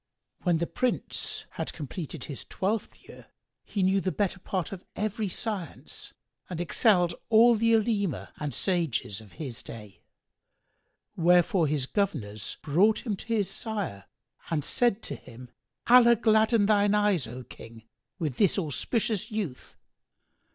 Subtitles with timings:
[0.41, 3.27] When the Prince had completed his twelfth year,
[3.63, 6.11] he knew the better part of every science
[6.49, 10.01] and excelled all the Olema and sages of his day:
[11.15, 14.05] wherefore his governors brought him to his sire
[14.49, 15.51] and said to him,
[15.85, 17.83] "Allah gladden thine eyes, O King,
[18.17, 19.75] with this auspicious youth!